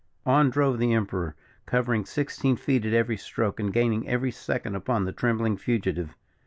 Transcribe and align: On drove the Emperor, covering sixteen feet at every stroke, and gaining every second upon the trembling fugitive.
On 0.25 0.49
drove 0.49 0.79
the 0.79 0.93
Emperor, 0.95 1.35
covering 1.67 2.05
sixteen 2.05 2.55
feet 2.55 2.87
at 2.87 2.93
every 2.95 3.17
stroke, 3.17 3.59
and 3.59 3.71
gaining 3.71 4.09
every 4.09 4.31
second 4.31 4.73
upon 4.73 5.05
the 5.05 5.11
trembling 5.13 5.57
fugitive. 5.57 6.15